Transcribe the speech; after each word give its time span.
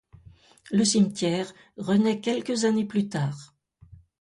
Le 0.71 0.83
cimetière 0.83 1.53
renaît 1.77 2.21
quelques 2.21 2.65
années 2.65 2.85
plus 2.87 3.07
tard. 3.07 3.53